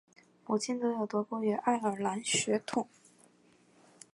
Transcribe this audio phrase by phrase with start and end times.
[0.47, 2.87] 母亲则有德国与爱尔兰血统